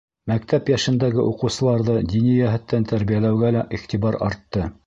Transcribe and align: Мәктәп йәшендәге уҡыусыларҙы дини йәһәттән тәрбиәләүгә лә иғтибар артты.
Мәктәп 0.29 0.71
йәшендәге 0.71 1.25
уҡыусыларҙы 1.33 1.97
дини 2.13 2.33
йәһәттән 2.39 2.91
тәрбиәләүгә 2.93 3.55
лә 3.59 3.67
иғтибар 3.79 4.23
артты. 4.31 4.69